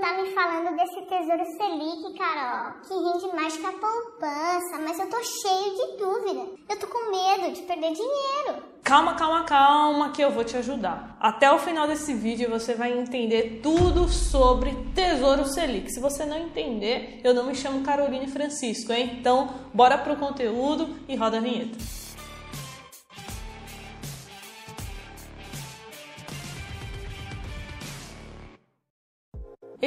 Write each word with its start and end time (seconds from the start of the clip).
tá 0.00 0.22
me 0.22 0.30
falando 0.32 0.76
desse 0.76 1.02
Tesouro 1.02 1.44
Selic, 1.56 2.18
Carol, 2.18 2.74
que 2.86 2.94
rende 2.94 3.36
mais 3.36 3.56
que 3.56 3.66
a 3.66 3.72
poupança, 3.72 4.78
mas 4.82 4.98
eu 4.98 5.08
tô 5.10 5.22
cheio 5.22 5.74
de 5.74 5.96
dúvida. 5.98 6.46
Eu 6.68 6.78
tô 6.78 6.86
com 6.86 7.10
medo 7.10 7.52
de 7.52 7.62
perder 7.62 7.92
dinheiro. 7.92 8.62
Calma, 8.82 9.14
calma, 9.14 9.44
calma, 9.44 10.10
que 10.10 10.22
eu 10.22 10.30
vou 10.30 10.44
te 10.44 10.56
ajudar. 10.56 11.16
Até 11.20 11.50
o 11.50 11.58
final 11.58 11.86
desse 11.86 12.14
vídeo 12.14 12.50
você 12.50 12.74
vai 12.74 12.92
entender 12.92 13.60
tudo 13.62 14.08
sobre 14.08 14.74
Tesouro 14.94 15.46
Selic. 15.46 15.90
Se 15.92 16.00
você 16.00 16.24
não 16.24 16.38
entender, 16.38 17.20
eu 17.24 17.34
não 17.34 17.44
me 17.44 17.54
chamo 17.54 17.82
Caroline 17.82 18.26
Francisco, 18.26 18.92
hein? 18.92 19.16
Então, 19.18 19.48
bora 19.72 19.98
pro 19.98 20.16
conteúdo 20.16 20.96
e 21.08 21.16
roda 21.16 21.38
a 21.38 21.40
vinheta. 21.40 22.03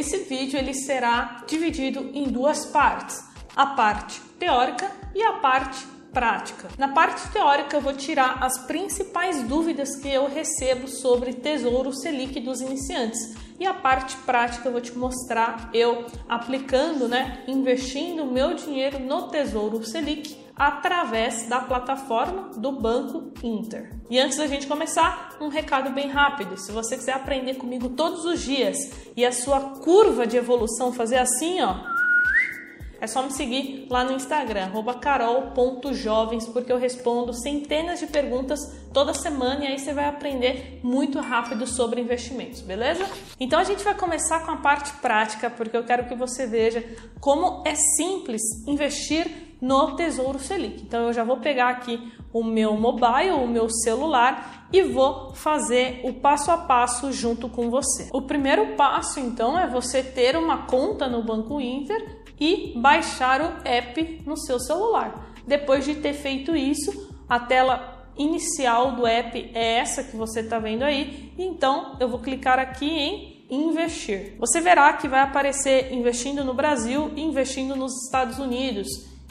Esse 0.08 0.20
vídeo 0.20 0.58
ele 0.58 0.74
será 0.74 1.44
dividido 1.46 2.12
em 2.14 2.30
duas 2.30 2.66
partes: 2.68 3.22
a 3.54 3.66
parte 3.66 4.22
teórica 4.40 4.90
e 5.14 5.22
a 5.22 5.34
parte 5.34 5.86
prática. 6.14 6.70
Na 6.78 6.88
parte 6.88 7.30
teórica 7.30 7.76
eu 7.76 7.82
vou 7.82 7.92
tirar 7.92 8.42
as 8.42 8.58
principais 8.60 9.44
dúvidas 9.44 9.98
que 9.98 10.08
eu 10.08 10.30
recebo 10.30 10.88
sobre 10.88 11.34
Tesouro 11.34 11.92
Selic 11.92 12.40
dos 12.40 12.62
iniciantes. 12.62 13.36
E 13.60 13.66
a 13.66 13.74
parte 13.74 14.16
prática 14.20 14.70
eu 14.70 14.72
vou 14.72 14.80
te 14.80 14.98
mostrar 14.98 15.70
eu 15.74 16.06
aplicando, 16.30 17.10
né, 17.10 17.44
investindo 17.46 18.26
meu 18.26 18.54
dinheiro 18.54 19.00
no 19.00 19.28
Tesouro 19.28 19.84
Selic 19.84 20.38
através 20.58 21.48
da 21.48 21.60
plataforma 21.60 22.50
do 22.58 22.72
Banco 22.72 23.32
Inter. 23.44 23.94
E 24.10 24.20
antes 24.20 24.38
da 24.38 24.48
gente 24.48 24.66
começar, 24.66 25.38
um 25.40 25.50
recado 25.50 25.92
bem 25.92 26.10
rápido. 26.10 26.58
Se 26.58 26.72
você 26.72 26.98
quiser 26.98 27.14
aprender 27.14 27.56
comigo 27.56 27.90
todos 27.90 28.26
os 28.26 28.42
dias 28.42 28.78
e 29.16 29.26
a 29.26 29.32
sua 29.32 29.60
curva 29.60 30.26
de 30.26 30.38
evolução 30.38 30.92
fazer 30.92 31.18
assim, 31.18 31.62
ó, 31.62 31.76
é 33.00 33.06
só 33.06 33.22
me 33.22 33.32
seguir 33.32 33.86
lá 33.90 34.04
no 34.04 34.14
Instagram, 34.14 34.72
carol.jovens, 35.00 36.48
porque 36.48 36.72
eu 36.72 36.80
respondo 36.80 37.32
centenas 37.32 38.00
de 38.00 38.08
perguntas 38.08 38.60
toda 38.92 39.14
semana 39.14 39.64
e 39.64 39.68
aí 39.68 39.80
você 39.80 39.94
vai 39.94 40.06
aprender 40.06 40.80
muito 40.82 41.20
rápido 41.20 41.68
sobre 41.68 42.02
investimentos, 42.02 42.62
beleza? 42.62 43.06
Então 43.40 43.60
a 43.60 43.64
gente 43.64 43.84
vai 43.84 43.94
começar 43.94 44.44
com 44.44 44.52
a 44.52 44.58
parte 44.58 44.92
prática, 44.94 45.50
porque 45.50 45.78
eu 45.78 45.84
quero 45.84 46.08
que 46.08 46.16
você 46.16 46.48
veja 46.48 46.84
como 47.20 47.62
é 47.68 47.76
simples 47.76 48.42
investir 48.68 49.47
no 49.62 49.96
Tesouro 49.96 50.40
Selic. 50.40 50.84
Então 50.84 51.08
eu 51.08 51.14
já 51.14 51.24
vou 51.24 51.38
pegar 51.38 51.70
aqui 51.70 52.12
o 52.32 52.44
meu 52.44 52.76
mobile, 52.76 53.32
o 53.32 53.48
meu 53.48 53.70
celular 53.70 54.68
e 54.72 54.84
vou 54.84 55.34
fazer 55.34 56.02
o 56.04 56.14
passo 56.14 56.52
a 56.52 56.58
passo 56.58 57.12
junto 57.12 57.50
com 57.50 57.70
você. 57.70 58.10
O 58.14 58.22
primeiro 58.22 58.76
passo 58.76 59.20
então 59.20 59.58
é 59.58 59.68
você 59.68 60.04
ter 60.04 60.36
uma 60.36 60.66
conta 60.66 61.08
no 61.08 61.24
Banco 61.24 61.60
Inter 61.60 62.22
e 62.40 62.74
baixar 62.78 63.42
o 63.42 63.68
app 63.68 64.22
no 64.26 64.38
seu 64.38 64.60
celular. 64.60 65.34
Depois 65.46 65.86
de 65.86 65.96
ter 65.96 66.14
feito 66.14 66.56
isso, 66.56 67.16
a 67.28 67.40
tela 67.40 68.12
inicial 68.18 68.94
do 68.94 69.06
app 69.06 69.52
é 69.54 69.78
essa 69.78 70.04
que 70.04 70.16
você 70.16 70.42
está 70.42 70.60
vendo 70.60 70.84
aí. 70.84 71.34
Então 71.38 71.96
eu 72.00 72.08
vou 72.10 72.20
clicar 72.20 72.60
aqui 72.60 72.90
em 72.90 73.38
investir. 73.50 74.36
Você 74.40 74.60
verá 74.60 74.94
que 74.94 75.08
vai 75.08 75.22
aparecer 75.22 75.94
investindo 75.94 76.44
no 76.44 76.54
Brasil 76.54 77.12
e 77.16 77.22
investindo 77.22 77.76
nos 77.76 77.94
Estados 78.06 78.40
Unidos. 78.40 78.88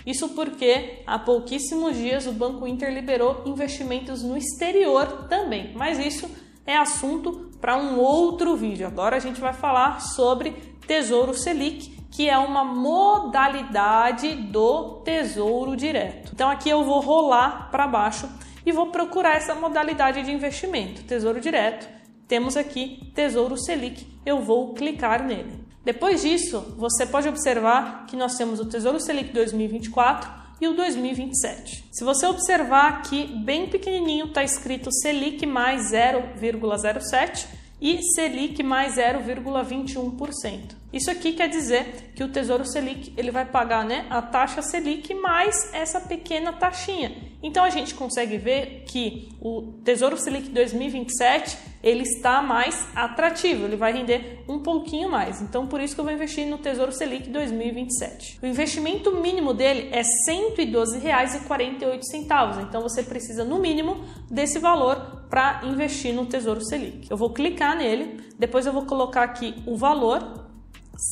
Isso 0.06 0.28
porque 0.28 1.02
há 1.04 1.18
pouquíssimos 1.18 1.96
dias 1.96 2.26
o 2.26 2.32
Banco 2.32 2.64
Inter 2.66 2.94
liberou 2.94 3.42
investimentos 3.44 4.22
no 4.22 4.36
exterior 4.36 5.26
também, 5.28 5.72
mas 5.74 5.98
isso 5.98 6.30
é 6.64 6.76
assunto 6.76 7.50
para 7.60 7.76
um 7.76 7.98
outro 7.98 8.54
vídeo. 8.54 8.86
Agora 8.86 9.16
a 9.16 9.20
gente 9.20 9.40
vai 9.40 9.52
falar 9.52 10.00
sobre 10.00 10.52
Tesouro 10.86 11.34
Selic, 11.34 11.96
que 12.10 12.30
é 12.30 12.38
uma 12.38 12.62
modalidade 12.62 14.32
do 14.34 15.00
Tesouro 15.04 15.76
Direto. 15.76 16.31
Então 16.32 16.48
aqui 16.48 16.70
eu 16.70 16.84
vou 16.84 17.00
rolar 17.00 17.69
para 17.72 17.88
baixo 17.88 18.28
e 18.64 18.70
vou 18.70 18.86
procurar 18.86 19.36
essa 19.36 19.56
modalidade 19.56 20.22
de 20.22 20.31
investimento, 20.31 21.02
Tesouro 21.02 21.41
Direto. 21.41 21.88
Temos 22.28 22.56
aqui 22.56 23.10
Tesouro 23.12 23.56
Selic, 23.56 24.06
eu 24.25 24.41
vou 24.41 24.72
clicar 24.72 25.25
nele. 25.25 25.66
Depois 25.86 26.22
disso, 26.22 26.74
você 26.76 27.06
pode 27.06 27.28
observar 27.28 28.06
que 28.06 28.16
nós 28.16 28.34
temos 28.34 28.58
o 28.58 28.64
Tesouro 28.64 28.98
Selic 28.98 29.32
2024 29.32 30.28
e 30.60 30.66
o 30.66 30.74
2027. 30.74 31.84
Se 31.92 32.02
você 32.02 32.26
observar 32.26 32.88
aqui, 32.88 33.24
bem 33.44 33.69
pequenininho, 33.69 34.26
está 34.26 34.42
escrito 34.42 34.91
Selic 34.91 35.46
mais 35.46 35.92
0,07 35.92 37.46
e 37.80 38.02
Selic 38.02 38.64
mais 38.64 38.96
0,21%. 38.96 40.75
Isso 40.96 41.10
aqui 41.10 41.34
quer 41.34 41.50
dizer 41.50 42.12
que 42.14 42.24
o 42.24 42.28
Tesouro 42.28 42.64
Selic 42.64 43.12
ele 43.18 43.30
vai 43.30 43.44
pagar 43.44 43.84
né, 43.84 44.06
a 44.08 44.22
taxa 44.22 44.62
Selic 44.62 45.12
mais 45.12 45.68
essa 45.74 46.00
pequena 46.00 46.54
taxinha. 46.54 47.14
Então 47.42 47.62
a 47.62 47.68
gente 47.68 47.94
consegue 47.94 48.38
ver 48.38 48.84
que 48.88 49.28
o 49.38 49.74
Tesouro 49.84 50.16
Selic 50.16 50.48
2027 50.48 51.58
ele 51.82 52.04
está 52.04 52.40
mais 52.40 52.88
atrativo, 52.94 53.66
ele 53.66 53.76
vai 53.76 53.92
render 53.92 54.42
um 54.48 54.60
pouquinho 54.60 55.10
mais. 55.10 55.42
Então 55.42 55.66
por 55.66 55.82
isso 55.82 55.94
que 55.94 56.00
eu 56.00 56.04
vou 56.06 56.14
investir 56.14 56.46
no 56.46 56.56
Tesouro 56.56 56.92
Selic 56.92 57.28
2027. 57.28 58.38
O 58.42 58.46
investimento 58.46 59.14
mínimo 59.20 59.52
dele 59.52 59.90
é 59.92 60.00
R$ 60.00 60.08
112,48. 60.56 62.62
Então 62.62 62.80
você 62.80 63.02
precisa 63.02 63.44
no 63.44 63.58
mínimo 63.58 64.02
desse 64.30 64.58
valor 64.58 65.26
para 65.28 65.60
investir 65.64 66.14
no 66.14 66.24
Tesouro 66.24 66.64
Selic. 66.64 67.06
Eu 67.10 67.18
vou 67.18 67.34
clicar 67.34 67.76
nele, 67.76 68.18
depois 68.38 68.64
eu 68.64 68.72
vou 68.72 68.86
colocar 68.86 69.24
aqui 69.24 69.54
o 69.66 69.76
valor 69.76 70.45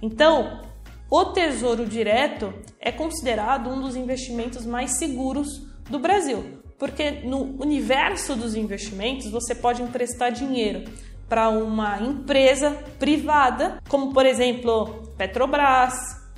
Então, 0.00 0.62
o 1.10 1.26
Tesouro 1.26 1.84
Direto 1.84 2.54
é 2.80 2.90
considerado 2.90 3.68
um 3.68 3.80
dos 3.80 3.96
investimentos 3.96 4.64
mais 4.64 4.96
seguros 4.96 5.62
do 5.90 5.98
Brasil, 5.98 6.62
porque 6.78 7.10
no 7.10 7.60
universo 7.62 8.34
dos 8.34 8.54
investimentos 8.54 9.30
você 9.30 9.54
pode 9.54 9.82
emprestar 9.82 10.32
dinheiro 10.32 10.90
para 11.28 11.50
uma 11.50 12.00
empresa 12.00 12.70
privada, 12.98 13.78
como 13.88 14.14
por 14.14 14.24
exemplo 14.24 15.12
Petrobras, 15.18 15.94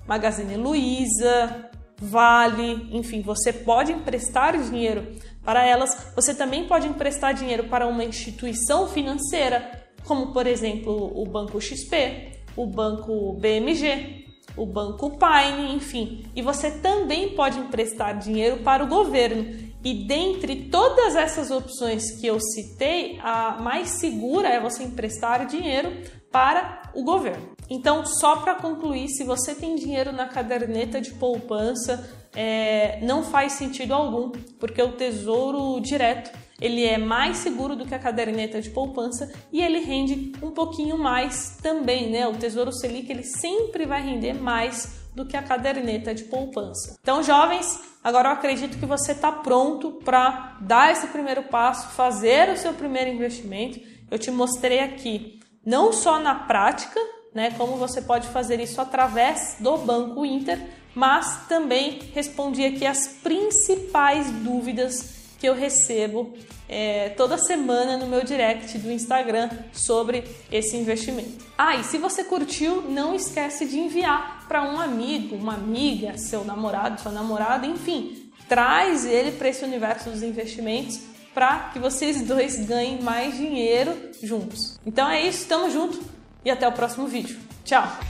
Magazine 0.09 0.57
Luiza, 0.57 1.70
Vale, 2.01 2.89
enfim, 2.93 3.21
você 3.21 3.53
pode 3.53 3.93
emprestar 3.93 4.59
dinheiro 4.59 5.07
para 5.45 5.67
elas. 5.67 6.13
Você 6.15 6.35
também 6.35 6.67
pode 6.67 6.89
emprestar 6.89 7.35
dinheiro 7.35 7.65
para 7.65 7.87
uma 7.87 8.03
instituição 8.03 8.89
financeira, 8.89 9.71
como 10.05 10.33
por 10.33 10.47
exemplo 10.47 11.13
o 11.15 11.27
Banco 11.27 11.61
XP, 11.61 12.41
o 12.57 12.67
Banco 12.67 13.35
BMG, 13.35 14.25
o 14.57 14.65
Banco 14.65 15.19
Pine, 15.19 15.75
enfim. 15.75 16.25
E 16.35 16.41
você 16.41 16.71
também 16.71 17.35
pode 17.35 17.59
emprestar 17.59 18.19
dinheiro 18.19 18.59
para 18.59 18.83
o 18.83 18.89
governo. 18.89 19.71
E 19.83 20.07
dentre 20.07 20.69
todas 20.71 21.17
essas 21.17 21.51
opções 21.51 22.19
que 22.21 22.27
eu 22.27 22.39
citei, 22.41 23.19
a 23.23 23.59
mais 23.61 24.01
segura 24.01 24.49
é 24.49 24.61
você 24.61 24.83
emprestar 24.85 25.47
dinheiro 25.47 25.91
para 26.31 26.83
o 26.95 27.03
governo. 27.03 27.51
Então, 27.69 28.05
só 28.05 28.37
para 28.37 28.55
concluir, 28.55 29.09
se 29.09 29.25
você 29.25 29.55
tem 29.55 29.77
dinheiro 29.77 30.13
na 30.13 30.27
caderneta 30.27 31.01
de 31.01 31.13
poupança, 31.13 32.11
é, 32.35 32.99
não 33.03 33.23
faz 33.23 33.53
sentido 33.53 33.93
algum, 33.93 34.31
porque 34.59 34.83
o 34.83 34.93
tesouro 34.93 35.81
direto 35.81 36.31
ele 36.61 36.85
é 36.85 36.99
mais 36.99 37.39
seguro 37.39 37.75
do 37.75 37.87
que 37.87 37.95
a 37.95 37.99
caderneta 37.99 38.61
de 38.61 38.71
poupança 38.71 39.33
e 39.51 39.63
ele 39.63 39.79
rende 39.81 40.33
um 40.43 40.51
pouquinho 40.51 40.99
mais 40.99 41.57
também, 41.63 42.11
né? 42.11 42.29
O 42.29 42.35
Tesouro 42.35 42.71
Selic 42.71 43.11
ele 43.11 43.25
sempre 43.25 43.87
vai 43.87 44.03
render 44.03 44.35
mais 44.35 45.01
do 45.15 45.25
que 45.25 45.37
a 45.37 45.43
caderneta 45.43 46.15
de 46.15 46.25
poupança. 46.25 46.99
Então, 47.01 47.23
jovens, 47.23 47.81
agora 48.05 48.29
eu 48.29 48.33
acredito 48.33 48.79
que 48.79 48.87
você 48.87 49.13
está 49.13 49.33
pronto 49.33 49.93
para 50.05 50.59
dar 50.61 50.93
esse 50.93 51.07
primeiro 51.07 51.45
passo, 51.45 51.89
fazer 51.95 52.51
o 52.51 52.57
seu 52.57 52.75
primeiro 52.75 53.11
investimento. 53.11 53.81
Eu 54.11 54.19
te 54.19 54.31
mostrei 54.31 54.81
aqui 54.81 55.41
não 55.65 55.93
só 55.93 56.19
na 56.19 56.35
prática, 56.35 57.01
né, 57.35 57.53
como 57.57 57.77
você 57.77 58.03
pode 58.03 58.29
fazer 58.29 58.61
isso 58.61 58.81
através 58.81 59.57
do 59.61 59.77
Banco 59.79 60.25
Inter, 60.25 60.59
mas 60.95 61.47
também 61.49 62.01
respondi 62.13 62.65
aqui 62.65 62.87
as 62.87 63.07
principais 63.07 64.31
dúvidas 64.31 65.21
que 65.39 65.49
eu 65.49 65.55
recebo 65.55 66.35
é, 66.69 67.09
toda 67.11 67.39
semana 67.39 67.97
no 67.97 68.07
meu 68.07 68.23
direct 68.23 68.77
do 68.79 68.91
Instagram 68.93 69.49
sobre 69.73 70.25
esse 70.53 70.77
investimento. 70.77 71.45
Ah, 71.57 71.77
e 71.77 71.85
se 71.85 71.99
você 71.99 72.23
curtiu, 72.23 72.83
não 72.83 73.15
esquece 73.15 73.67
de 73.67 73.79
enviar 73.79 74.47
para 74.47 74.63
um 74.63 74.79
amigo, 74.79 75.37
uma 75.37 75.55
amiga, 75.55 76.19
seu 76.19 76.45
namorado, 76.45 77.01
sua 77.01 77.13
namorada, 77.13 77.67
enfim, 77.67 78.31
traz 78.49 79.07
ele 79.07 79.33
para 79.33 79.49
esse 79.49 79.65
universo 79.65 80.11
dos 80.11 80.23
investimentos 80.23 81.01
para 81.35 81.71
que 81.73 81.79
vocês 81.79 82.21
dois 82.23 82.59
ganhem 82.67 83.01
mais 83.03 83.37
dinheiro 83.37 83.97
juntos. 84.23 84.79
Então 84.85 85.09
é 85.09 85.27
isso, 85.27 85.47
tamo 85.47 85.71
junto 85.71 86.01
e 86.45 86.51
até 86.51 86.67
o 86.67 86.73
próximo 86.73 87.07
vídeo. 87.07 87.39
Tchau! 87.65 88.10